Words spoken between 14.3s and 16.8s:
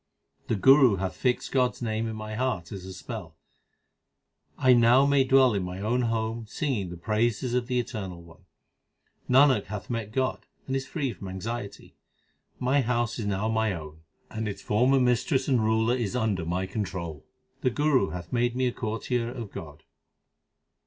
and its former mistress and ruler 7s under my